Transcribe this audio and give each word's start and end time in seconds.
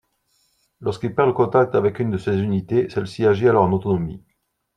Lorsqu'il 0.79 1.13
perd 1.13 1.27
le 1.27 1.33
contact 1.33 1.75
avec 1.75 1.99
une 1.99 2.09
de 2.09 2.17
ses 2.17 2.35
unités, 2.35 2.89
celle-ci 2.89 3.23
agit 3.23 3.47
alors 3.47 3.65
en 3.65 3.71
autonomie. 3.71 4.25